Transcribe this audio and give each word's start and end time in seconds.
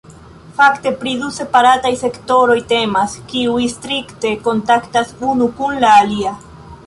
Fakte, 0.59 0.91
pri 1.01 1.11
du 1.23 1.27
separataj 1.35 1.91
sektoroj 1.99 2.55
temas, 2.71 3.13
kiuj 3.33 3.67
strikte 3.75 4.31
kontaktas 4.49 5.15
unu 5.33 5.51
kun 5.61 5.77
la 5.85 5.93
alia. 5.99 6.35